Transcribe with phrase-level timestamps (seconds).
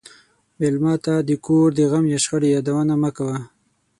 [0.59, 3.37] مېلمه ته د کور د غم یا شخړې یادونه مه کوه.